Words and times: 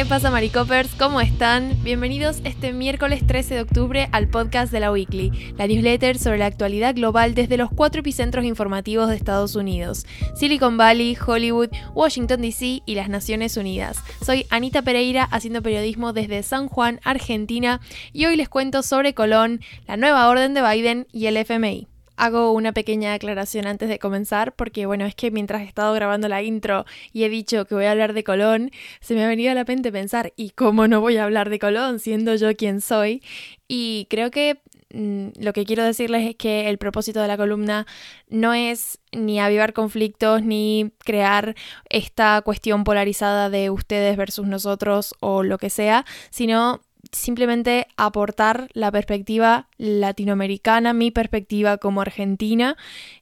¿Qué 0.00 0.06
pasa, 0.06 0.30
Maricopers? 0.30 0.94
¿Cómo 0.94 1.20
están? 1.20 1.76
Bienvenidos 1.84 2.40
este 2.44 2.72
miércoles 2.72 3.26
13 3.26 3.56
de 3.56 3.60
octubre 3.60 4.08
al 4.12 4.28
podcast 4.28 4.72
de 4.72 4.80
la 4.80 4.90
Weekly, 4.90 5.52
la 5.58 5.66
newsletter 5.66 6.16
sobre 6.18 6.38
la 6.38 6.46
actualidad 6.46 6.94
global 6.94 7.34
desde 7.34 7.58
los 7.58 7.68
cuatro 7.70 8.00
epicentros 8.00 8.46
informativos 8.46 9.10
de 9.10 9.16
Estados 9.16 9.56
Unidos: 9.56 10.06
Silicon 10.34 10.78
Valley, 10.78 11.18
Hollywood, 11.26 11.68
Washington 11.94 12.40
DC 12.40 12.80
y 12.86 12.94
las 12.94 13.10
Naciones 13.10 13.58
Unidas. 13.58 14.02
Soy 14.24 14.46
Anita 14.48 14.80
Pereira, 14.80 15.24
haciendo 15.24 15.60
periodismo 15.60 16.14
desde 16.14 16.42
San 16.44 16.68
Juan, 16.68 16.98
Argentina, 17.04 17.82
y 18.14 18.24
hoy 18.24 18.36
les 18.36 18.48
cuento 18.48 18.82
sobre 18.82 19.12
Colón, 19.12 19.60
la 19.86 19.98
nueva 19.98 20.30
orden 20.30 20.54
de 20.54 20.62
Biden 20.62 21.08
y 21.12 21.26
el 21.26 21.36
FMI 21.36 21.88
hago 22.20 22.52
una 22.52 22.72
pequeña 22.72 23.14
aclaración 23.14 23.66
antes 23.66 23.88
de 23.88 23.98
comenzar, 23.98 24.54
porque 24.54 24.84
bueno, 24.84 25.06
es 25.06 25.14
que 25.14 25.30
mientras 25.30 25.62
he 25.62 25.64
estado 25.64 25.94
grabando 25.94 26.28
la 26.28 26.42
intro 26.42 26.84
y 27.14 27.24
he 27.24 27.30
dicho 27.30 27.64
que 27.64 27.74
voy 27.74 27.86
a 27.86 27.92
hablar 27.92 28.12
de 28.12 28.24
Colón, 28.24 28.70
se 29.00 29.14
me 29.14 29.24
ha 29.24 29.28
venido 29.28 29.50
a 29.50 29.54
la 29.54 29.64
mente 29.64 29.90
pensar, 29.90 30.34
¿y 30.36 30.50
cómo 30.50 30.86
no 30.86 31.00
voy 31.00 31.16
a 31.16 31.24
hablar 31.24 31.48
de 31.48 31.58
Colón 31.58 31.98
siendo 31.98 32.34
yo 32.34 32.54
quien 32.54 32.82
soy? 32.82 33.22
Y 33.68 34.06
creo 34.10 34.30
que 34.30 34.60
mm, 34.92 35.28
lo 35.40 35.54
que 35.54 35.64
quiero 35.64 35.82
decirles 35.82 36.28
es 36.28 36.36
que 36.36 36.68
el 36.68 36.76
propósito 36.76 37.22
de 37.22 37.28
la 37.28 37.38
columna 37.38 37.86
no 38.28 38.52
es 38.52 38.98
ni 39.12 39.40
avivar 39.40 39.72
conflictos 39.72 40.42
ni 40.42 40.92
crear 40.98 41.54
esta 41.88 42.42
cuestión 42.42 42.84
polarizada 42.84 43.48
de 43.48 43.70
ustedes 43.70 44.18
versus 44.18 44.46
nosotros 44.46 45.14
o 45.20 45.42
lo 45.42 45.56
que 45.56 45.70
sea, 45.70 46.04
sino 46.28 46.82
simplemente 47.12 47.86
aportar 47.96 48.68
la 48.72 48.90
perspectiva 48.90 49.68
latinoamericana, 49.78 50.92
mi 50.92 51.10
perspectiva 51.10 51.78
como 51.78 52.00
argentina. 52.00 52.76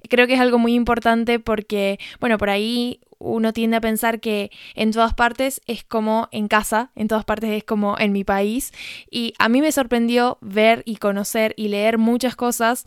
Creo 0.09 0.27
que 0.27 0.34
es 0.34 0.41
algo 0.41 0.59
muy 0.59 0.74
importante 0.74 1.38
porque, 1.38 1.98
bueno, 2.20 2.38
por 2.38 2.51
ahí 2.51 3.01
uno 3.18 3.52
tiende 3.52 3.76
a 3.76 3.80
pensar 3.80 4.20
que 4.20 4.51
en 4.74 4.93
todas 4.93 5.15
partes 5.15 5.60
es 5.66 5.85
como 5.85 6.29
en 6.30 6.48
casa, 6.48 6.90
en 6.95 7.09
todas 7.09 7.24
partes 7.24 7.51
es 7.51 7.65
como 7.65 7.98
en 7.98 8.12
mi 8.12 8.24
país. 8.24 8.73
Y 9.10 9.35
a 9.38 9.48
mí 9.48 9.60
me 9.60 9.73
sorprendió 9.73 10.38
ver 10.40 10.82
y 10.87 10.96
conocer 10.96 11.54
y 11.57 11.68
leer 11.68 11.98
muchas 11.98 12.37
cosas 12.37 12.87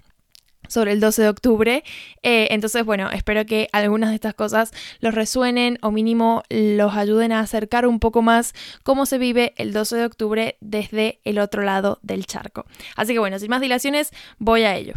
sobre 0.71 0.93
el 0.93 1.01
12 1.01 1.23
de 1.23 1.29
octubre. 1.29 1.83
Eh, 2.23 2.47
entonces, 2.51 2.85
bueno, 2.85 3.09
espero 3.11 3.45
que 3.45 3.67
algunas 3.73 4.09
de 4.09 4.15
estas 4.15 4.33
cosas 4.33 4.71
los 5.01 5.13
resuenen 5.13 5.77
o 5.81 5.91
mínimo 5.91 6.43
los 6.49 6.95
ayuden 6.95 7.33
a 7.33 7.41
acercar 7.41 7.85
un 7.85 7.99
poco 7.99 8.21
más 8.21 8.53
cómo 8.83 9.05
se 9.05 9.17
vive 9.17 9.53
el 9.57 9.73
12 9.73 9.97
de 9.97 10.05
octubre 10.05 10.57
desde 10.61 11.19
el 11.25 11.39
otro 11.39 11.63
lado 11.63 11.99
del 12.03 12.25
charco. 12.25 12.65
Así 12.95 13.13
que 13.13 13.19
bueno, 13.19 13.37
sin 13.37 13.49
más 13.49 13.61
dilaciones, 13.61 14.11
voy 14.39 14.63
a 14.63 14.75
ello. 14.75 14.93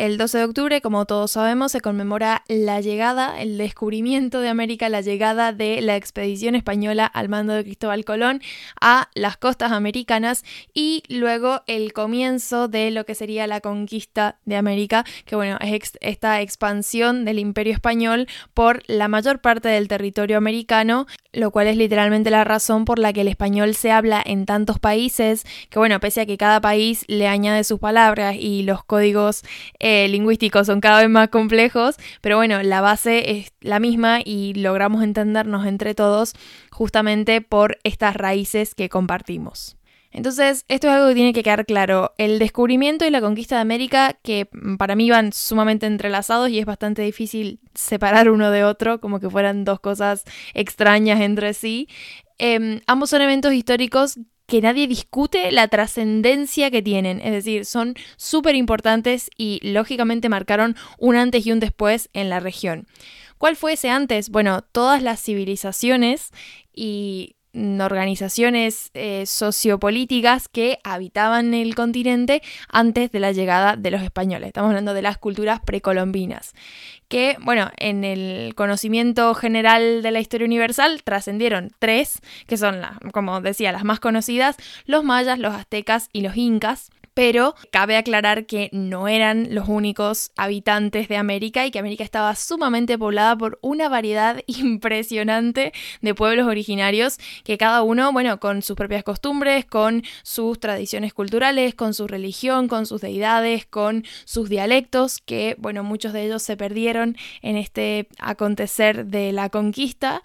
El 0.00 0.16
12 0.16 0.38
de 0.38 0.44
octubre, 0.44 0.80
como 0.80 1.04
todos 1.04 1.32
sabemos, 1.32 1.72
se 1.72 1.82
conmemora 1.82 2.42
la 2.48 2.80
llegada, 2.80 3.38
el 3.38 3.58
descubrimiento 3.58 4.40
de 4.40 4.48
América, 4.48 4.88
la 4.88 5.02
llegada 5.02 5.52
de 5.52 5.82
la 5.82 5.94
expedición 5.94 6.54
española 6.54 7.04
al 7.04 7.28
mando 7.28 7.52
de 7.52 7.64
Cristóbal 7.64 8.06
Colón 8.06 8.40
a 8.80 9.10
las 9.14 9.36
costas 9.36 9.72
americanas 9.72 10.42
y 10.72 11.02
luego 11.10 11.60
el 11.66 11.92
comienzo 11.92 12.66
de 12.66 12.90
lo 12.90 13.04
que 13.04 13.14
sería 13.14 13.46
la 13.46 13.60
conquista 13.60 14.38
de 14.46 14.56
América, 14.56 15.04
que 15.26 15.36
bueno, 15.36 15.58
es 15.60 15.92
esta 16.00 16.40
expansión 16.40 17.26
del 17.26 17.38
imperio 17.38 17.74
español 17.74 18.26
por 18.54 18.82
la 18.86 19.06
mayor 19.06 19.42
parte 19.42 19.68
del 19.68 19.86
territorio 19.86 20.38
americano, 20.38 21.08
lo 21.34 21.50
cual 21.50 21.66
es 21.66 21.76
literalmente 21.76 22.30
la 22.30 22.44
razón 22.44 22.86
por 22.86 22.98
la 22.98 23.12
que 23.12 23.20
el 23.20 23.28
español 23.28 23.74
se 23.74 23.90
habla 23.90 24.22
en 24.24 24.46
tantos 24.46 24.78
países, 24.78 25.44
que 25.68 25.78
bueno, 25.78 26.00
pese 26.00 26.22
a 26.22 26.26
que 26.26 26.38
cada 26.38 26.62
país 26.62 27.04
le 27.06 27.28
añade 27.28 27.64
sus 27.64 27.80
palabras 27.80 28.36
y 28.38 28.62
los 28.62 28.82
códigos 28.82 29.42
lingüísticos 30.08 30.66
son 30.66 30.80
cada 30.80 31.00
vez 31.00 31.10
más 31.10 31.28
complejos, 31.28 31.96
pero 32.20 32.36
bueno, 32.36 32.62
la 32.62 32.80
base 32.80 33.30
es 33.30 33.52
la 33.60 33.80
misma 33.80 34.20
y 34.24 34.54
logramos 34.54 35.02
entendernos 35.02 35.66
entre 35.66 35.94
todos 35.94 36.34
justamente 36.70 37.40
por 37.40 37.78
estas 37.84 38.16
raíces 38.16 38.74
que 38.74 38.88
compartimos. 38.88 39.76
Entonces, 40.12 40.64
esto 40.66 40.88
es 40.88 40.92
algo 40.92 41.08
que 41.08 41.14
tiene 41.14 41.32
que 41.32 41.44
quedar 41.44 41.64
claro. 41.64 42.14
El 42.18 42.40
descubrimiento 42.40 43.06
y 43.06 43.10
la 43.10 43.20
conquista 43.20 43.56
de 43.56 43.60
América, 43.60 44.18
que 44.24 44.48
para 44.76 44.96
mí 44.96 45.08
van 45.08 45.32
sumamente 45.32 45.86
entrelazados 45.86 46.50
y 46.50 46.58
es 46.58 46.66
bastante 46.66 47.02
difícil 47.02 47.60
separar 47.74 48.28
uno 48.28 48.50
de 48.50 48.64
otro, 48.64 49.00
como 49.00 49.20
que 49.20 49.30
fueran 49.30 49.64
dos 49.64 49.78
cosas 49.78 50.24
extrañas 50.52 51.20
entre 51.20 51.54
sí. 51.54 51.88
Em, 52.38 52.80
ambos 52.86 53.10
son 53.10 53.22
eventos 53.22 53.52
históricos 53.52 54.18
que 54.50 54.60
nadie 54.60 54.88
discute 54.88 55.52
la 55.52 55.68
trascendencia 55.68 56.72
que 56.72 56.82
tienen, 56.82 57.20
es 57.20 57.30
decir, 57.30 57.64
son 57.64 57.94
súper 58.16 58.56
importantes 58.56 59.30
y 59.38 59.60
lógicamente 59.62 60.28
marcaron 60.28 60.74
un 60.98 61.14
antes 61.14 61.46
y 61.46 61.52
un 61.52 61.60
después 61.60 62.10
en 62.14 62.28
la 62.28 62.40
región. 62.40 62.88
¿Cuál 63.38 63.54
fue 63.54 63.74
ese 63.74 63.90
antes? 63.90 64.28
Bueno, 64.28 64.62
todas 64.72 65.04
las 65.04 65.22
civilizaciones 65.22 66.32
y 66.74 67.36
organizaciones 67.54 68.90
eh, 68.94 69.24
sociopolíticas 69.26 70.48
que 70.48 70.78
habitaban 70.84 71.54
el 71.54 71.74
continente 71.74 72.42
antes 72.68 73.10
de 73.10 73.20
la 73.20 73.32
llegada 73.32 73.76
de 73.76 73.90
los 73.90 74.02
españoles. 74.02 74.48
Estamos 74.48 74.68
hablando 74.68 74.94
de 74.94 75.02
las 75.02 75.18
culturas 75.18 75.60
precolombinas, 75.60 76.54
que, 77.08 77.36
bueno, 77.40 77.70
en 77.76 78.04
el 78.04 78.54
conocimiento 78.54 79.34
general 79.34 80.02
de 80.02 80.10
la 80.10 80.20
historia 80.20 80.46
universal 80.46 81.02
trascendieron 81.02 81.72
tres, 81.78 82.20
que 82.46 82.56
son, 82.56 82.82
como 83.12 83.40
decía, 83.40 83.72
las 83.72 83.84
más 83.84 84.00
conocidas, 84.00 84.56
los 84.86 85.02
mayas, 85.02 85.38
los 85.38 85.54
aztecas 85.54 86.08
y 86.12 86.20
los 86.20 86.36
incas 86.36 86.90
pero 87.14 87.54
cabe 87.70 87.96
aclarar 87.96 88.46
que 88.46 88.68
no 88.72 89.08
eran 89.08 89.54
los 89.54 89.68
únicos 89.68 90.30
habitantes 90.36 91.08
de 91.08 91.16
América 91.16 91.66
y 91.66 91.70
que 91.70 91.78
América 91.78 92.04
estaba 92.04 92.34
sumamente 92.34 92.98
poblada 92.98 93.36
por 93.36 93.58
una 93.62 93.88
variedad 93.88 94.40
impresionante 94.46 95.72
de 96.00 96.14
pueblos 96.14 96.46
originarios 96.46 97.18
que 97.44 97.58
cada 97.58 97.82
uno, 97.82 98.12
bueno, 98.12 98.40
con 98.40 98.62
sus 98.62 98.76
propias 98.76 99.04
costumbres, 99.04 99.64
con 99.64 100.02
sus 100.22 100.60
tradiciones 100.60 101.12
culturales, 101.14 101.74
con 101.74 101.94
su 101.94 102.06
religión, 102.06 102.68
con 102.68 102.86
sus 102.86 103.00
deidades, 103.00 103.66
con 103.66 104.04
sus 104.24 104.48
dialectos, 104.48 105.18
que, 105.18 105.56
bueno, 105.58 105.82
muchos 105.82 106.12
de 106.12 106.24
ellos 106.24 106.42
se 106.42 106.56
perdieron 106.56 107.16
en 107.42 107.56
este 107.56 108.08
acontecer 108.18 109.06
de 109.06 109.32
la 109.32 109.48
conquista. 109.48 110.22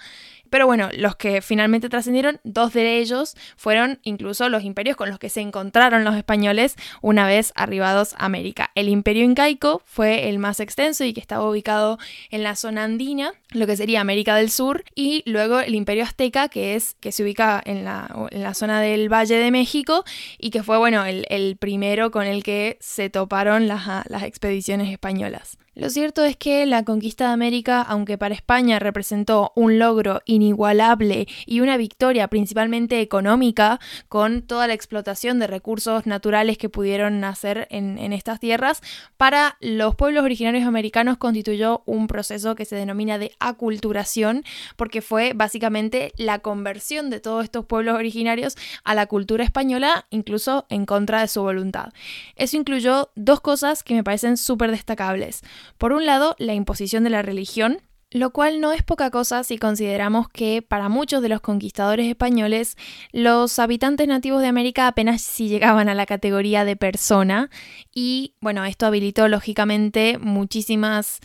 Pero 0.56 0.68
bueno, 0.68 0.88
los 0.96 1.18
que 1.18 1.42
finalmente 1.42 1.90
trascendieron, 1.90 2.40
dos 2.46 2.72
de 2.72 3.00
ellos 3.00 3.36
fueron 3.58 4.00
incluso 4.04 4.48
los 4.48 4.64
imperios 4.64 4.96
con 4.96 5.10
los 5.10 5.20
que 5.20 5.28
se 5.28 5.42
encontraron 5.42 6.06
los 6.06 6.16
españoles 6.16 6.78
una 7.02 7.28
vez 7.28 7.52
arribados 7.56 8.14
a 8.14 8.24
América. 8.24 8.72
El 8.74 8.88
imperio 8.88 9.26
incaico 9.26 9.82
fue 9.84 10.30
el 10.30 10.40
más 10.40 10.62
extenso 10.62 11.04
y 11.04 11.12
que 11.12 11.20
estaba 11.20 11.50
ubicado 11.50 11.98
en 12.32 12.44
la 12.44 12.56
zona 12.56 12.86
andina, 12.86 13.34
lo 13.50 13.68
que 13.68 13.76
sería 13.76 14.00
América 14.00 14.38
del 14.38 14.50
Sur, 14.50 14.86
y 14.96 15.24
luego 15.26 15.60
el 15.60 15.76
imperio 15.76 16.06
azteca, 16.06 16.48
que 16.48 16.76
es 16.76 16.96
que 17.02 17.12
se 17.12 17.24
ubica 17.24 17.62
en 17.66 17.84
la, 17.84 18.10
en 18.32 18.42
la 18.42 18.54
zona 18.54 18.80
del 18.80 19.12
Valle 19.12 19.36
de 19.36 19.52
México 19.52 20.06
y 20.38 20.52
que 20.52 20.64
fue, 20.64 20.78
bueno, 20.78 21.04
el, 21.04 21.26
el 21.30 21.58
primero 21.58 22.12
con 22.12 22.28
el 22.28 22.44
que 22.44 22.78
se 22.80 23.10
toparon 23.10 23.68
las, 23.68 24.10
las 24.10 24.24
expediciones 24.24 24.90
españolas. 24.90 25.58
Lo 25.76 25.90
cierto 25.90 26.24
es 26.24 26.38
que 26.38 26.66
la 26.66 26.86
conquista 26.86 27.28
de 27.28 27.34
América, 27.34 27.82
aunque 27.82 28.18
para 28.18 28.34
España 28.34 28.80
representó 28.80 29.52
un 29.58 29.78
logro 29.78 30.22
inigualable 30.24 31.28
y 31.46 31.60
una 31.60 31.76
victoria 31.76 32.30
principalmente 32.30 33.02
económica, 33.02 33.82
con 34.08 34.42
toda 34.42 34.68
la 34.68 34.74
explotación 34.74 35.38
de 35.38 35.48
recursos 35.48 36.06
naturales 36.06 36.58
que 36.58 36.70
pudieron 36.70 37.20
nacer 37.20 37.68
en, 37.72 38.14
estas 38.14 38.40
tierras, 38.40 38.82
para 39.18 39.58
los 39.60 39.96
pueblos 39.96 40.24
originarios 40.24 40.66
americanos 40.66 41.18
constituyó 41.18 41.84
un 41.86 42.08
proceso 42.08 42.56
que 42.56 42.64
se 42.64 42.78
denomina 42.78 43.18
de 43.18 43.34
aculturación, 43.42 44.46
porque 44.78 45.02
fue 45.02 45.34
básicamente 45.36 46.14
la 46.16 46.40
conversión 46.40 47.10
de 47.10 47.20
todos 47.20 47.44
estos 47.44 47.66
pueblos 47.66 47.96
originarios 47.96 48.56
a 48.86 48.96
la 48.96 49.08
cultura 49.08 49.44
española, 49.44 50.06
incluso 50.10 50.68
en 50.70 50.86
contra 50.86 51.20
de 51.20 51.28
su 51.28 51.42
voluntad. 51.42 51.92
Eso 52.38 52.56
incluyó 52.56 53.10
dos 53.16 53.42
cosas 53.42 53.84
que 53.84 53.94
me 53.94 54.06
parecen 54.06 54.38
súper 54.38 54.72
destacables. 54.72 55.42
Por 55.78 55.94
un 55.94 56.06
lado, 56.06 56.36
la 56.40 56.54
imposición 56.54 57.04
de 57.04 57.10
la 57.10 57.22
religión, 57.22 57.80
lo 58.12 58.30
cual 58.30 58.62
no 58.62 58.72
es 58.72 58.84
poca 58.84 59.12
cosa 59.12 59.44
si 59.44 59.58
consideramos 59.58 60.30
que 60.30 60.62
para 60.62 60.90
muchos 60.90 61.22
de 61.22 61.30
los 61.30 61.42
conquistadores 61.42 62.08
españoles 62.08 62.78
los 63.12 63.60
habitantes 63.60 64.08
nativos 64.08 64.42
de 64.42 64.48
América 64.48 64.88
apenas 64.88 65.22
si 65.22 65.50
llegaban 65.50 65.90
a 65.90 65.96
la 65.96 66.06
categoría 66.06 66.64
de 66.64 66.78
persona 66.78 67.50
y 67.94 68.34
bueno, 68.40 68.64
esto 68.64 68.86
habilitó 68.86 69.28
lógicamente 69.28 70.18
muchísimas 70.18 71.20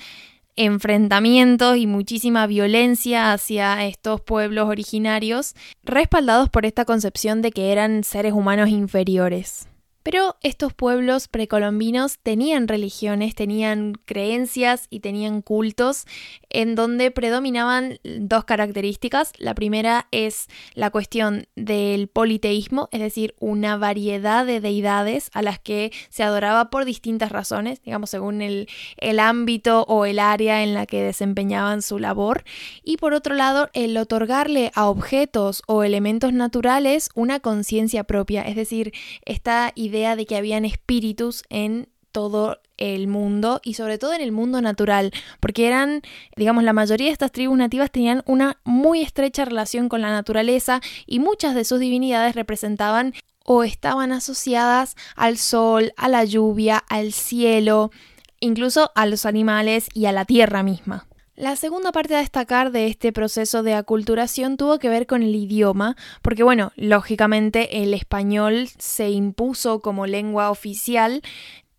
enfrentamientos 0.57 1.77
y 1.77 1.87
muchísima 1.87 2.47
violencia 2.47 3.33
hacia 3.33 3.87
estos 3.87 4.21
pueblos 4.21 4.69
originarios, 4.69 5.55
respaldados 5.85 6.51
por 6.51 6.67
esta 6.67 6.85
concepción 6.85 7.41
de 7.41 7.51
que 7.51 7.73
eran 7.73 8.05
seres 8.05 8.33
humanos 8.33 8.69
inferiores. 8.69 9.69
Pero 10.03 10.37
estos 10.43 10.73
pueblos 10.73 11.29
precolombinos 11.29 12.19
tenían 12.23 12.69
religiones, 12.69 13.35
tenían 13.35 13.93
creencias 14.07 14.87
y 14.89 15.01
tenían 15.01 15.43
cultos 15.43 16.07
en 16.49 16.75
donde 16.75 17.11
predominaban 17.11 17.99
dos 18.03 18.45
características. 18.45 19.33
La 19.37 19.55
primera 19.55 20.09
es 20.11 20.49
la 20.75 20.91
cuestión 20.91 21.47
del 21.55 22.09
politeísmo, 22.09 22.89
es 22.93 23.01
decir, 23.01 23.35
una 23.41 23.77
variedad 23.77 24.47
de 24.47 24.61
deidades 24.61 25.31
a 25.35 25.43
las 25.43 25.59
que 25.59 25.93
se 26.09 26.23
adoraba 26.23 26.71
por 26.71 26.87
distintas 26.87 27.31
razones, 27.31 27.83
digamos, 27.83 28.09
según 28.09 28.41
el, 28.41 28.69
el 28.97 29.21
ámbito 29.21 29.83
o 29.83 30.07
el 30.07 30.19
área 30.19 30.63
en 30.63 30.73
la 30.73 30.87
que 30.87 31.03
desempeñaban 31.03 31.83
su 31.83 31.99
labor. 31.99 32.45
Y 32.83 32.97
por 32.97 33.13
otro 33.13 33.35
lado, 33.35 33.69
el 33.75 33.97
otorgarle 33.99 34.73
a 34.75 34.89
objetos 34.89 35.63
o 35.67 35.83
elementos 35.83 36.33
naturales 36.33 37.11
una 37.15 37.41
conciencia 37.41 38.05
propia, 38.05 38.43
es 38.43 38.57
decir, 38.57 38.93
esta 39.27 39.73
idea 39.75 39.90
idea 39.91 40.17
de 40.17 40.25
que 40.25 40.37
habían 40.37 40.65
espíritus 40.65 41.45
en 41.51 41.89
todo 42.13 42.59
el 42.77 43.07
mundo 43.07 43.61
y 43.63 43.75
sobre 43.75 43.99
todo 43.99 44.15
en 44.15 44.21
el 44.21 44.33
mundo 44.33 44.61
natural, 44.61 45.13
porque 45.39 45.67
eran, 45.67 46.03
digamos, 46.37 46.65
la 46.65 46.73
mayoría 46.73 47.07
de 47.07 47.13
estas 47.13 47.33
tribus 47.33 47.59
nativas 47.59 47.91
tenían 47.91 48.23
una 48.27 48.59
muy 48.65 49.03
estrecha 49.03 49.45
relación 49.45 49.89
con 49.89 50.01
la 50.01 50.11
naturaleza 50.11 50.81
y 51.07 51.21
muchas 51.21 51.55
de 51.55 51.65
sus 51.65 51.79
divinidades 51.79 52.35
representaban 52.35 53.15
o 53.45 53.65
estaban 53.65 54.13
asociadas 54.13 54.97
al 55.17 55.37
sol, 55.37 55.93
a 55.97 56.09
la 56.09 56.25
lluvia, 56.25 56.79
al 56.89 57.13
cielo, 57.13 57.91
incluso 58.41 58.91
a 58.95 59.07
los 59.07 59.27
animales 59.27 59.89
y 59.95 60.07
a 60.07 60.13
la 60.13 60.25
tierra 60.25 60.63
misma. 60.63 61.07
La 61.41 61.57
segunda 61.57 61.91
parte 61.91 62.15
a 62.15 62.19
destacar 62.19 62.71
de 62.71 62.87
este 62.87 63.15
proceso 63.15 63.63
de 63.63 63.73
aculturación 63.73 64.59
tuvo 64.59 64.79
que 64.79 64.91
ver 64.91 65.07
con 65.07 65.23
el 65.23 65.35
idioma, 65.35 65.97
porque 66.21 66.43
bueno, 66.43 66.71
lógicamente 66.77 67.83
el 67.83 67.95
español 67.95 68.69
se 68.77 69.09
impuso 69.09 69.81
como 69.81 70.07
lengua 70.07 70.51
oficial 70.51 71.23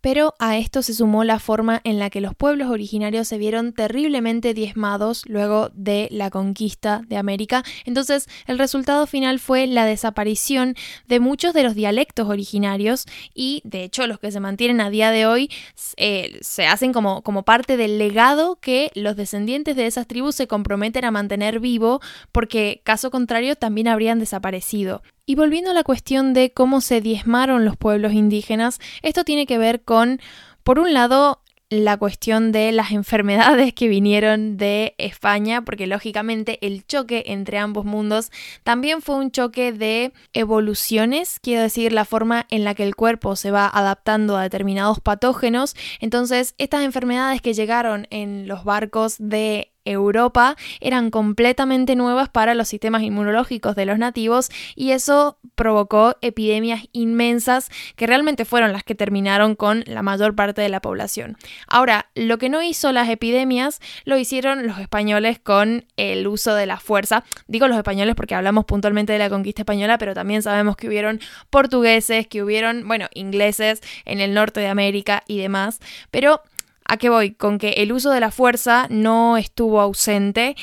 pero 0.02 0.34
a 0.38 0.58
esto 0.58 0.82
se 0.82 0.92
sumó 0.92 1.24
la 1.24 1.38
forma 1.38 1.80
en 1.84 1.98
la 1.98 2.10
que 2.10 2.20
los 2.20 2.34
pueblos 2.34 2.68
originarios 2.68 3.28
se 3.28 3.38
vieron 3.38 3.72
terriblemente 3.72 4.52
diezmados 4.52 5.24
luego 5.26 5.70
de 5.72 6.08
la 6.10 6.28
conquista 6.28 7.02
de 7.06 7.16
América. 7.16 7.62
Entonces 7.86 8.28
el 8.46 8.58
resultado 8.58 9.06
final 9.06 9.38
fue 9.38 9.66
la 9.66 9.86
desaparición 9.86 10.74
de 11.06 11.20
muchos 11.20 11.54
de 11.54 11.62
los 11.62 11.74
dialectos 11.74 12.28
originarios 12.28 13.06
y 13.32 13.62
de 13.64 13.84
hecho 13.84 14.06
los 14.06 14.18
que 14.18 14.32
se 14.32 14.40
mantienen 14.40 14.80
a 14.80 14.90
día 14.90 15.10
de 15.10 15.26
hoy 15.26 15.50
eh, 15.96 16.38
se 16.42 16.66
hacen 16.66 16.92
como, 16.92 17.22
como 17.22 17.44
parte 17.44 17.76
del 17.76 17.98
legado 17.98 18.56
que 18.56 18.90
los 18.94 19.16
descendientes 19.16 19.76
de 19.76 19.86
esas 19.86 20.08
tribus 20.08 20.34
se 20.34 20.48
comprometen 20.48 21.04
a 21.04 21.12
mantener 21.12 21.60
vivo 21.60 22.00
porque 22.32 22.82
caso 22.84 23.10
contrario 23.10 23.54
también 23.54 23.88
habrían 23.88 24.18
desaparecido. 24.18 25.02
Y 25.24 25.34
volviendo 25.36 25.70
a 25.70 25.74
la 25.74 25.84
cuestión 25.84 26.34
de 26.34 26.52
cómo 26.52 26.80
se 26.80 27.00
diezmaron 27.00 27.64
los 27.64 27.76
pueblos 27.76 28.12
indígenas, 28.12 28.80
esto 29.02 29.24
tiene 29.24 29.46
que 29.46 29.58
ver 29.58 29.82
con, 29.82 30.20
por 30.64 30.78
un 30.78 30.92
lado, 30.92 31.42
la 31.72 31.96
cuestión 31.96 32.52
de 32.52 32.70
las 32.70 32.90
enfermedades 32.90 33.72
que 33.72 33.88
vinieron 33.88 34.58
de 34.58 34.94
España, 34.98 35.64
porque 35.64 35.86
lógicamente 35.86 36.58
el 36.60 36.86
choque 36.86 37.24
entre 37.28 37.56
ambos 37.56 37.86
mundos 37.86 38.30
también 38.62 39.00
fue 39.00 39.16
un 39.16 39.30
choque 39.30 39.72
de 39.72 40.12
evoluciones, 40.34 41.40
quiero 41.40 41.62
decir, 41.62 41.94
la 41.94 42.04
forma 42.04 42.46
en 42.50 42.64
la 42.64 42.74
que 42.74 42.82
el 42.82 42.94
cuerpo 42.94 43.36
se 43.36 43.50
va 43.50 43.70
adaptando 43.72 44.36
a 44.36 44.42
determinados 44.42 45.00
patógenos. 45.00 45.74
Entonces, 46.00 46.54
estas 46.58 46.82
enfermedades 46.82 47.40
que 47.40 47.54
llegaron 47.54 48.06
en 48.10 48.46
los 48.46 48.64
barcos 48.64 49.16
de 49.18 49.71
Europa 49.84 50.56
eran 50.80 51.10
completamente 51.10 51.96
nuevas 51.96 52.28
para 52.28 52.54
los 52.54 52.68
sistemas 52.68 53.02
inmunológicos 53.02 53.76
de 53.76 53.86
los 53.86 53.98
nativos 53.98 54.50
y 54.74 54.92
eso 54.92 55.38
provocó 55.54 56.16
epidemias 56.22 56.84
inmensas 56.92 57.70
que 57.96 58.06
realmente 58.06 58.44
fueron 58.44 58.72
las 58.72 58.84
que 58.84 58.94
terminaron 58.94 59.54
con 59.54 59.84
la 59.86 60.02
mayor 60.02 60.34
parte 60.34 60.62
de 60.62 60.68
la 60.68 60.80
población. 60.80 61.36
Ahora, 61.66 62.06
lo 62.14 62.38
que 62.38 62.48
no 62.48 62.62
hizo 62.62 62.92
las 62.92 63.08
epidemias 63.08 63.80
lo 64.04 64.18
hicieron 64.18 64.66
los 64.66 64.78
españoles 64.78 65.38
con 65.38 65.84
el 65.96 66.26
uso 66.26 66.54
de 66.54 66.66
la 66.66 66.78
fuerza. 66.78 67.24
Digo 67.46 67.68
los 67.68 67.76
españoles 67.76 68.14
porque 68.14 68.34
hablamos 68.34 68.64
puntualmente 68.64 69.12
de 69.12 69.18
la 69.18 69.30
conquista 69.30 69.62
española, 69.62 69.98
pero 69.98 70.14
también 70.14 70.42
sabemos 70.42 70.76
que 70.76 70.88
hubieron 70.88 71.20
portugueses, 71.50 72.26
que 72.26 72.42
hubieron, 72.42 72.86
bueno, 72.86 73.08
ingleses 73.14 73.80
en 74.04 74.20
el 74.20 74.34
norte 74.34 74.60
de 74.60 74.68
América 74.68 75.22
y 75.26 75.38
demás, 75.38 75.80
pero 76.10 76.42
¿A 76.84 76.96
qué 76.96 77.08
voy? 77.08 77.32
Con 77.32 77.58
que 77.58 77.70
el 77.78 77.92
uso 77.92 78.10
de 78.10 78.20
la 78.20 78.30
fuerza 78.30 78.86
no 78.90 79.36
estuvo 79.36 79.80
ausente 79.80 80.56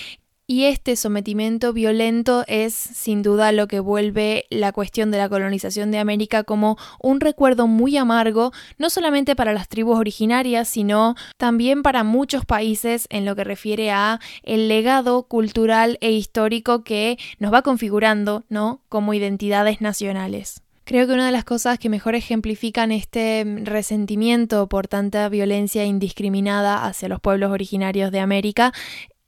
y 0.52 0.66
este 0.66 0.96
sometimiento 0.96 1.74
violento 1.74 2.44
es 2.48 2.74
sin 2.74 3.22
duda 3.22 3.52
lo 3.52 3.68
que 3.68 3.80
vuelve 3.80 4.46
la 4.50 4.72
cuestión 4.72 5.12
de 5.12 5.20
la 5.20 5.30
colonización 5.30 5.92
de 5.92 6.00
América 6.00 6.44
como 6.44 6.76
un 7.00 7.20
recuerdo 7.20 7.68
muy 7.68 7.98
amargo, 7.98 8.52
no 8.80 8.90
solamente 8.90 9.36
para 9.36 9.54
las 9.54 9.70
tribus 9.70 10.00
originarias, 10.00 10.68
sino 10.68 11.14
también 11.38 11.84
para 11.84 12.04
muchos 12.04 12.46
países 12.46 13.06
en 13.12 13.26
lo 13.26 13.36
que 13.36 13.44
refiere 13.44 13.92
a 13.92 14.20
el 14.42 14.68
legado 14.68 15.22
cultural 15.22 16.00
e 16.02 16.14
histórico 16.14 16.84
que 16.84 17.20
nos 17.38 17.54
va 17.54 17.62
configurando, 17.62 18.44
¿no? 18.50 18.82
como 18.90 19.14
identidades 19.14 19.82
nacionales. 19.82 20.64
Creo 20.90 21.06
que 21.06 21.14
una 21.14 21.28
de 21.28 21.32
las 21.32 21.44
cosas 21.44 21.78
que 21.78 21.88
mejor 21.88 22.16
ejemplifican 22.16 22.92
este 22.92 23.46
mm, 23.46 23.66
resentimiento 23.66 24.68
por 24.68 24.88
tanta 24.88 25.30
violencia 25.30 25.86
indiscriminada 25.86 26.84
hacia 26.84 27.08
los 27.08 27.20
pueblos 27.20 27.52
originarios 27.52 28.12
de 28.12 28.20
América 28.20 28.74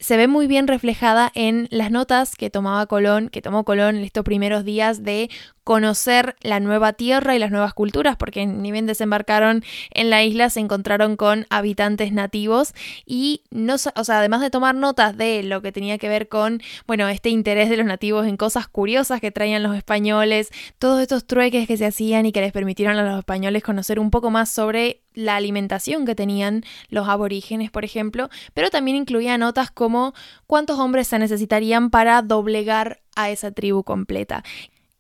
se 0.01 0.17
ve 0.17 0.27
muy 0.27 0.47
bien 0.47 0.67
reflejada 0.67 1.31
en 1.35 1.67
las 1.69 1.91
notas 1.91 2.35
que 2.35 2.49
tomaba 2.49 2.87
Colón, 2.87 3.29
que 3.29 3.41
tomó 3.41 3.63
Colón 3.63 3.97
en 3.97 4.03
estos 4.03 4.25
primeros 4.25 4.65
días 4.65 5.03
de 5.03 5.29
conocer 5.63 6.35
la 6.41 6.59
nueva 6.59 6.93
tierra 6.93 7.35
y 7.35 7.39
las 7.39 7.51
nuevas 7.51 7.75
culturas, 7.75 8.17
porque 8.17 8.47
ni 8.47 8.71
bien 8.71 8.87
desembarcaron 8.87 9.63
en 9.91 10.09
la 10.09 10.23
isla 10.23 10.49
se 10.49 10.59
encontraron 10.59 11.17
con 11.17 11.45
habitantes 11.51 12.11
nativos. 12.11 12.73
Y 13.05 13.43
no, 13.51 13.75
o 13.75 14.03
sea, 14.03 14.17
además 14.17 14.41
de 14.41 14.49
tomar 14.49 14.73
notas 14.73 15.15
de 15.15 15.43
lo 15.43 15.61
que 15.61 15.71
tenía 15.71 15.99
que 15.99 16.09
ver 16.09 16.27
con, 16.27 16.61
bueno, 16.87 17.07
este 17.07 17.29
interés 17.29 17.69
de 17.69 17.77
los 17.77 17.85
nativos 17.85 18.25
en 18.25 18.37
cosas 18.37 18.67
curiosas 18.67 19.21
que 19.21 19.31
traían 19.31 19.61
los 19.61 19.75
españoles, 19.75 20.49
todos 20.79 20.99
estos 20.99 21.25
trueques 21.25 21.67
que 21.67 21.77
se 21.77 21.85
hacían 21.85 22.25
y 22.25 22.31
que 22.31 22.41
les 22.41 22.51
permitieron 22.51 22.97
a 22.97 23.03
los 23.03 23.19
españoles 23.19 23.61
conocer 23.61 23.99
un 23.99 24.09
poco 24.09 24.31
más 24.31 24.49
sobre 24.49 25.01
la 25.13 25.35
alimentación 25.35 26.05
que 26.05 26.15
tenían 26.15 26.63
los 26.89 27.07
aborígenes, 27.07 27.71
por 27.71 27.85
ejemplo, 27.85 28.29
pero 28.53 28.69
también 28.69 28.97
incluía 28.97 29.37
notas 29.37 29.71
como 29.71 30.13
cuántos 30.47 30.79
hombres 30.79 31.07
se 31.07 31.19
necesitarían 31.19 31.89
para 31.89 32.21
doblegar 32.21 33.01
a 33.15 33.29
esa 33.29 33.51
tribu 33.51 33.83
completa 33.83 34.43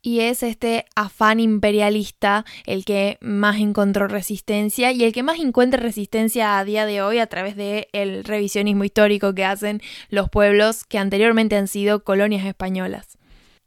y 0.01 0.21
es 0.21 0.43
este 0.43 0.85
afán 0.95 1.39
imperialista 1.39 2.45
el 2.65 2.85
que 2.85 3.17
más 3.21 3.59
encontró 3.59 4.07
resistencia 4.07 4.91
y 4.91 5.03
el 5.03 5.13
que 5.13 5.23
más 5.23 5.39
encuentra 5.39 5.79
resistencia 5.79 6.57
a 6.57 6.65
día 6.65 6.85
de 6.85 7.01
hoy 7.01 7.19
a 7.19 7.27
través 7.27 7.55
del 7.55 7.87
el 7.93 8.23
revisionismo 8.23 8.83
histórico 8.83 9.35
que 9.35 9.45
hacen 9.45 9.81
los 10.09 10.29
pueblos 10.29 10.85
que 10.85 10.97
anteriormente 10.97 11.55
han 11.55 11.67
sido 11.67 12.03
colonias 12.03 12.45
españolas. 12.45 13.20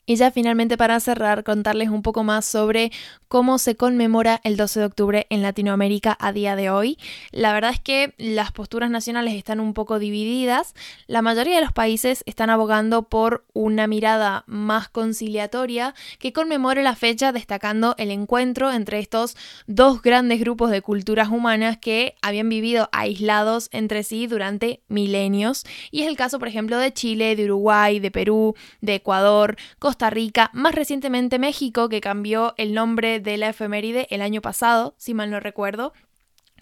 Y 0.06 0.16
ya 0.16 0.30
finalmente 0.30 0.76
para 0.76 1.00
cerrar, 1.00 1.44
contarles 1.44 1.88
un 1.88 2.02
poco 2.02 2.24
más 2.24 2.44
sobre 2.44 2.92
cómo 3.28 3.58
se 3.58 3.74
conmemora 3.74 4.40
el 4.44 4.56
12 4.56 4.80
de 4.80 4.86
octubre 4.86 5.26
en 5.30 5.40
Latinoamérica 5.40 6.16
a 6.20 6.32
día 6.32 6.56
de 6.56 6.68
hoy. 6.68 6.98
La 7.30 7.54
verdad 7.54 7.70
es 7.72 7.80
que 7.80 8.14
las 8.18 8.52
posturas 8.52 8.90
nacionales 8.90 9.34
están 9.34 9.60
un 9.60 9.72
poco 9.72 9.98
divididas. 9.98 10.74
La 11.06 11.22
mayoría 11.22 11.56
de 11.56 11.62
los 11.62 11.72
países 11.72 12.22
están 12.26 12.50
abogando 12.50 13.04
por 13.04 13.46
una 13.54 13.86
mirada 13.86 14.44
más 14.46 14.88
conciliatoria 14.90 15.94
que 16.18 16.34
conmemore 16.34 16.82
la 16.82 16.96
fecha 16.96 17.32
destacando 17.32 17.94
el 17.96 18.10
encuentro 18.10 18.72
entre 18.72 18.98
estos 18.98 19.36
dos 19.66 20.02
grandes 20.02 20.38
grupos 20.38 20.70
de 20.70 20.82
culturas 20.82 21.30
humanas 21.30 21.78
que 21.78 22.16
habían 22.20 22.50
vivido 22.50 22.90
aislados 22.92 23.68
entre 23.72 24.02
sí 24.02 24.26
durante 24.26 24.82
milenios. 24.88 25.64
Y 25.90 26.02
es 26.02 26.08
el 26.08 26.16
caso, 26.16 26.38
por 26.38 26.48
ejemplo, 26.48 26.78
de 26.78 26.92
Chile, 26.92 27.36
de 27.36 27.46
Uruguay, 27.46 28.00
de 28.00 28.10
Perú, 28.10 28.54
de 28.82 28.96
Ecuador, 28.96 29.56
Costa 29.94 30.10
Rica, 30.10 30.50
más 30.54 30.74
recientemente 30.74 31.38
México, 31.38 31.88
que 31.88 32.00
cambió 32.00 32.52
el 32.56 32.74
nombre 32.74 33.20
de 33.20 33.36
la 33.36 33.50
efeméride 33.50 34.08
el 34.10 34.22
año 34.22 34.40
pasado, 34.42 34.96
si 34.98 35.14
mal 35.14 35.30
no 35.30 35.38
recuerdo, 35.38 35.92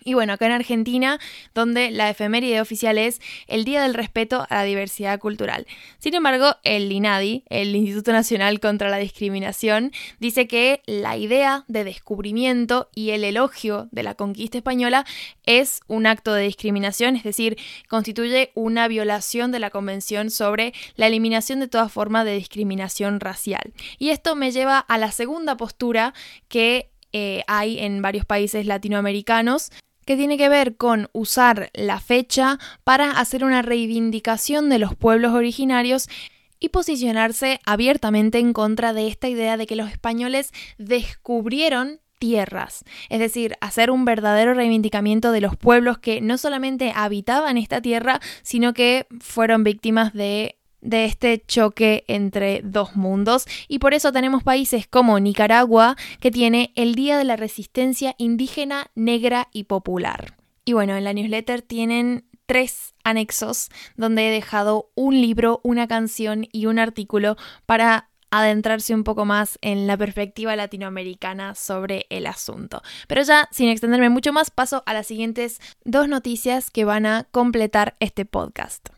y 0.05 0.15
bueno, 0.15 0.33
acá 0.33 0.47
en 0.47 0.53
Argentina, 0.53 1.19
donde 1.55 1.91
la 1.91 2.11
efeméride 2.11 2.61
oficial 2.61 2.99
es 2.99 3.21
el 3.47 3.65
Día 3.65 3.83
del 3.83 3.95
Respeto 3.95 4.47
a 4.49 4.57
la 4.57 4.65
Diversidad 4.65 5.19
Cultural. 5.19 5.67
Sin 5.99 6.15
embargo, 6.15 6.57
el 6.65 6.91
INADI, 6.91 7.45
el 7.49 7.75
Instituto 7.75 8.13
Nacional 8.13 8.61
contra 8.61 8.91
la 8.91 8.99
Discriminación, 8.99 9.93
dice 10.19 10.47
que 10.47 10.83
la 10.87 11.17
idea 11.17 11.65
de 11.69 11.85
descubrimiento 11.85 12.89
y 12.95 13.11
el 13.11 13.25
elogio 13.25 13.89
de 13.93 14.03
la 14.03 14.15
conquista 14.15 14.59
española 14.59 15.05
es 15.47 15.81
un 15.87 16.07
acto 16.07 16.33
de 16.35 16.45
discriminación, 16.45 17.17
es 17.17 17.23
decir, 17.23 17.57
constituye 17.89 18.51
una 18.55 18.89
violación 18.89 19.53
de 19.53 19.59
la 19.59 19.71
Convención 19.71 20.31
sobre 20.31 20.73
la 20.97 21.07
eliminación 21.07 21.61
de 21.61 21.69
toda 21.69 21.89
forma 21.89 22.25
de 22.25 22.35
discriminación 22.35 23.21
racial. 23.21 23.73
Y 23.99 24.11
esto 24.11 24.35
me 24.37 24.51
lleva 24.51 24.79
a 24.79 24.99
la 24.99 25.13
segunda 25.13 25.57
postura 25.57 26.15
que 26.49 26.91
eh, 27.13 27.43
hay 27.47 27.79
en 27.79 28.01
varios 28.01 28.25
países 28.25 28.67
latinoamericanos 28.67 29.71
que 30.05 30.17
tiene 30.17 30.39
que 30.39 30.49
ver 30.49 30.77
con 30.77 31.09
usar 31.13 31.71
la 31.75 32.01
fecha 32.01 32.59
para 32.85 33.11
hacer 33.13 33.45
una 33.45 33.63
reivindicación 33.63 34.69
de 34.69 34.79
los 34.79 34.95
pueblos 34.95 35.33
originarios 35.33 36.09
y 36.59 36.69
posicionarse 36.69 37.61
abiertamente 37.67 38.39
en 38.39 38.53
contra 38.53 38.93
de 38.93 39.09
esta 39.09 39.29
idea 39.29 39.57
de 39.57 39.67
que 39.67 39.77
los 39.77 39.91
españoles 39.91 40.53
descubrieron 40.79 42.01
tierras, 42.21 42.85
es 43.09 43.19
decir, 43.19 43.57
hacer 43.61 43.91
un 43.91 44.05
verdadero 44.05 44.55
reivindicamiento 44.55 45.33
de 45.33 45.41
los 45.41 45.57
pueblos 45.57 45.99
que 45.99 46.21
no 46.21 46.39
solamente 46.39 46.93
habitaban 46.95 47.59
esta 47.59 47.83
tierra, 47.83 48.21
sino 48.43 48.75
que 48.75 49.09
fueron 49.19 49.65
víctimas 49.65 50.13
de 50.13 50.57
de 50.83 51.07
este 51.07 51.43
choque 51.47 52.05
entre 52.09 52.61
dos 52.63 52.95
mundos 52.97 53.47
y 53.69 53.79
por 53.79 53.95
eso 53.95 54.13
tenemos 54.13 54.43
países 54.43 54.87
como 54.87 55.19
Nicaragua 55.19 55.97
que 56.21 56.31
tiene 56.31 56.73
el 56.77 56.95
Día 56.95 57.17
de 57.17 57.25
la 57.25 57.37
Resistencia 57.37 58.15
Indígena 58.19 58.91
Negra 58.95 59.49
y 59.53 59.65
Popular. 59.65 60.37
Y 60.65 60.75
bueno, 60.75 60.97
en 60.97 61.05
la 61.05 61.13
newsletter 61.13 61.63
tienen 61.63 62.27
tres 62.47 62.95
anexos 63.05 63.71
donde 63.97 64.29
he 64.29 64.31
dejado 64.31 64.91
un 64.95 65.21
libro, 65.21 65.61
una 65.65 65.89
canción 65.89 66.47
y 66.53 66.67
un 66.67 66.79
artículo 66.79 67.37
para 67.67 68.11
adentrarse 68.31 68.95
un 68.95 69.05
poco 69.05 69.25
más 69.25 69.59
en 69.61 69.87
la 69.87 69.97
perspectiva 69.97 70.57
latinoamericana 70.57 71.55
sobre 71.55 72.07
el 72.09 72.27
asunto. 72.27 72.83
Pero 73.07 73.23
ya, 73.23 73.49
sin 73.53 73.69
extenderme 73.69 74.09
mucho 74.09 74.33
más, 74.33 74.51
paso 74.51 74.83
a 74.87 74.95
las 74.95 75.07
siguientes 75.07 75.61
dos 75.85 76.09
noticias 76.09 76.71
que 76.71 76.85
van 76.85 77.07
a 77.07 77.25
completar 77.31 77.95
este 78.01 78.25
podcast. 78.25 78.89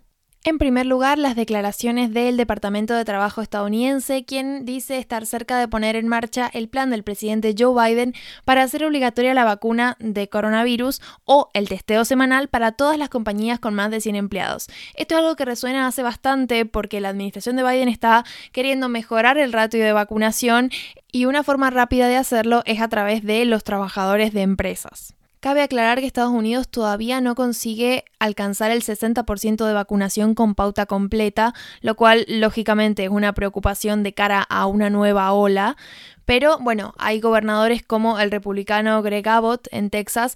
En 0.46 0.58
primer 0.58 0.84
lugar, 0.84 1.18
las 1.18 1.36
declaraciones 1.36 2.12
del 2.12 2.36
Departamento 2.36 2.92
de 2.92 3.06
Trabajo 3.06 3.40
estadounidense, 3.40 4.26
quien 4.26 4.66
dice 4.66 4.98
estar 4.98 5.24
cerca 5.24 5.58
de 5.58 5.68
poner 5.68 5.96
en 5.96 6.06
marcha 6.06 6.50
el 6.52 6.68
plan 6.68 6.90
del 6.90 7.02
presidente 7.02 7.54
Joe 7.58 7.72
Biden 7.72 8.12
para 8.44 8.62
hacer 8.62 8.84
obligatoria 8.84 9.32
la 9.32 9.44
vacuna 9.44 9.96
de 10.00 10.28
coronavirus 10.28 11.00
o 11.24 11.48
el 11.54 11.70
testeo 11.70 12.04
semanal 12.04 12.48
para 12.48 12.72
todas 12.72 12.98
las 12.98 13.08
compañías 13.08 13.58
con 13.58 13.72
más 13.72 13.90
de 13.90 14.02
100 14.02 14.16
empleados. 14.16 14.66
Esto 14.92 15.14
es 15.14 15.20
algo 15.20 15.34
que 15.34 15.46
resuena 15.46 15.86
hace 15.86 16.02
bastante 16.02 16.66
porque 16.66 17.00
la 17.00 17.08
administración 17.08 17.56
de 17.56 17.64
Biden 17.64 17.88
está 17.88 18.26
queriendo 18.52 18.90
mejorar 18.90 19.38
el 19.38 19.50
ratio 19.50 19.82
de 19.82 19.94
vacunación 19.94 20.70
y 21.10 21.24
una 21.24 21.42
forma 21.42 21.70
rápida 21.70 22.06
de 22.06 22.18
hacerlo 22.18 22.62
es 22.66 22.82
a 22.82 22.88
través 22.88 23.22
de 23.24 23.46
los 23.46 23.64
trabajadores 23.64 24.34
de 24.34 24.42
empresas. 24.42 25.14
Cabe 25.44 25.60
aclarar 25.60 26.00
que 26.00 26.06
Estados 26.06 26.32
Unidos 26.32 26.70
todavía 26.70 27.20
no 27.20 27.34
consigue 27.34 28.06
alcanzar 28.18 28.70
el 28.70 28.82
60% 28.82 29.66
de 29.66 29.74
vacunación 29.74 30.34
con 30.34 30.54
pauta 30.54 30.86
completa, 30.86 31.52
lo 31.82 31.96
cual 31.96 32.24
lógicamente 32.28 33.04
es 33.04 33.10
una 33.10 33.34
preocupación 33.34 34.02
de 34.02 34.14
cara 34.14 34.40
a 34.40 34.64
una 34.64 34.88
nueva 34.88 35.30
ola. 35.34 35.76
Pero 36.24 36.56
bueno, 36.60 36.94
hay 36.96 37.20
gobernadores 37.20 37.82
como 37.82 38.18
el 38.18 38.30
republicano 38.30 39.02
Greg 39.02 39.28
Abbott 39.28 39.68
en 39.70 39.90
Texas 39.90 40.34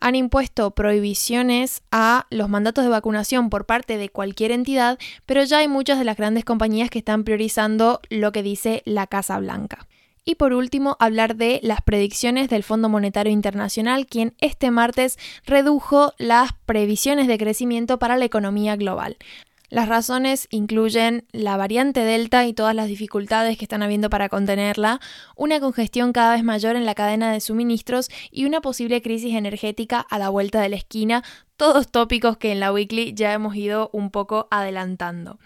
han 0.00 0.16
impuesto 0.16 0.72
prohibiciones 0.72 1.82
a 1.92 2.26
los 2.30 2.48
mandatos 2.48 2.82
de 2.82 2.90
vacunación 2.90 3.50
por 3.50 3.64
parte 3.64 3.96
de 3.96 4.08
cualquier 4.08 4.50
entidad, 4.50 4.98
pero 5.24 5.44
ya 5.44 5.58
hay 5.58 5.68
muchas 5.68 6.00
de 6.00 6.04
las 6.04 6.16
grandes 6.16 6.44
compañías 6.44 6.90
que 6.90 6.98
están 6.98 7.22
priorizando 7.22 8.00
lo 8.10 8.32
que 8.32 8.42
dice 8.42 8.82
la 8.84 9.06
Casa 9.06 9.38
Blanca. 9.38 9.87
Y 10.28 10.34
por 10.34 10.52
último, 10.52 10.98
hablar 11.00 11.36
de 11.36 11.58
las 11.62 11.80
predicciones 11.80 12.50
del 12.50 12.62
Fondo 12.62 12.90
Monetario 12.90 13.32
Internacional, 13.32 14.06
quien 14.06 14.34
este 14.42 14.70
martes 14.70 15.18
redujo 15.46 16.12
las 16.18 16.52
previsiones 16.66 17.28
de 17.28 17.38
crecimiento 17.38 17.98
para 17.98 18.18
la 18.18 18.26
economía 18.26 18.76
global. 18.76 19.16
Las 19.70 19.88
razones 19.88 20.46
incluyen 20.50 21.24
la 21.32 21.56
variante 21.56 22.00
Delta 22.00 22.44
y 22.44 22.52
todas 22.52 22.74
las 22.74 22.88
dificultades 22.88 23.56
que 23.56 23.64
están 23.64 23.82
habiendo 23.82 24.10
para 24.10 24.28
contenerla, 24.28 25.00
una 25.34 25.60
congestión 25.60 26.12
cada 26.12 26.34
vez 26.34 26.44
mayor 26.44 26.76
en 26.76 26.84
la 26.84 26.94
cadena 26.94 27.32
de 27.32 27.40
suministros 27.40 28.10
y 28.30 28.44
una 28.44 28.60
posible 28.60 29.00
crisis 29.00 29.34
energética 29.34 29.98
a 29.98 30.18
la 30.18 30.28
vuelta 30.28 30.60
de 30.60 30.68
la 30.68 30.76
esquina, 30.76 31.24
todos 31.56 31.90
tópicos 31.90 32.36
que 32.36 32.52
en 32.52 32.60
la 32.60 32.70
weekly 32.70 33.14
ya 33.14 33.32
hemos 33.32 33.56
ido 33.56 33.88
un 33.94 34.10
poco 34.10 34.46
adelantando. 34.50 35.38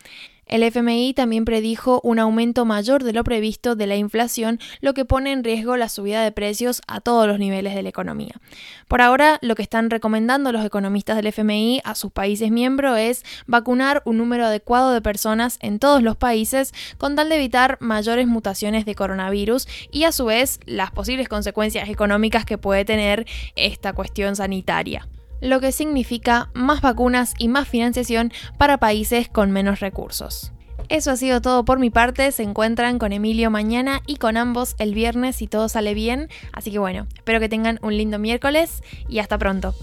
El 0.53 0.65
FMI 0.65 1.15
también 1.15 1.47
predijo 1.47 2.03
un 2.05 2.19
aumento 2.19 2.67
mayor 2.67 3.05
de 3.05 3.15
lo 3.15 3.25
previsto 3.25 3.75
de 3.75 3.87
la 3.87 3.97
inflación, 3.97 4.61
lo 4.83 4.93
que 4.93 5.07
pone 5.07 5.33
en 5.33 5.45
riesgo 5.45 5.79
la 5.79 5.89
subida 5.89 6.23
de 6.23 6.31
precios 6.31 6.83
a 6.87 7.01
todos 7.01 7.27
los 7.27 7.39
niveles 7.39 7.75
de 7.75 7.83
la 7.83 7.89
economía. 7.89 8.35
Por 8.87 9.01
ahora, 9.01 9.39
lo 9.41 9.55
que 9.55 9.63
están 9.63 9.89
recomendando 9.89 10.53
los 10.53 10.63
economistas 10.63 11.17
del 11.17 11.29
FMI 11.29 11.81
a 11.85 11.95
sus 11.95 12.13
países 12.13 12.51
miembros 12.51 12.99
es 12.99 13.25
vacunar 13.47 14.03
un 14.05 14.19
número 14.19 14.45
adecuado 14.45 14.93
de 14.93 15.01
personas 15.01 15.57
en 15.63 15.79
todos 15.79 16.03
los 16.03 16.17
países 16.19 16.75
con 16.99 17.17
tal 17.17 17.31
de 17.31 17.37
evitar 17.37 17.79
mayores 17.81 18.27
mutaciones 18.27 18.85
de 18.85 18.95
coronavirus 18.95 19.67
y 19.91 20.05
a 20.05 20.13
su 20.13 20.27
vez 20.27 20.61
las 20.67 20.91
posibles 20.91 21.31
consecuencias 21.31 21.89
económicas 21.89 22.45
que 22.45 22.59
puede 22.59 22.85
tener 22.85 23.25
esta 23.57 23.95
cuestión 23.95 24.37
sanitaria 24.37 25.09
lo 25.43 25.61
que 25.61 25.73
significa 25.73 26.49
más 26.55 26.81
vacunas 26.81 27.35
y 27.37 27.49
más 27.49 27.69
financiación 27.69 28.33
para 28.57 28.79
países 28.79 29.29
con 29.29 29.51
menos 29.51 29.81
recursos. 29.81 30.53
Eso 30.89 31.11
ha 31.11 31.17
sido 31.17 31.41
todo 31.41 31.65
por 31.65 31.79
mi 31.79 31.91
parte, 31.91 32.33
se 32.33 32.43
encuentran 32.43 32.99
con 32.99 33.13
Emilio 33.13 33.51
mañana 33.51 34.01
y 34.07 34.17
con 34.17 34.37
ambos 34.37 34.75
el 34.79 34.95
viernes 34.95 35.37
si 35.37 35.47
todo 35.47 35.69
sale 35.69 35.95
bien, 35.95 36.29
así 36.53 36.71
que 36.71 36.79
bueno, 36.79 37.07
espero 37.15 37.41
que 37.41 37.49
tengan 37.49 37.79
un 37.83 37.97
lindo 37.97 38.19
miércoles 38.19 38.83
y 39.09 39.19
hasta 39.19 39.37
pronto. 39.37 39.75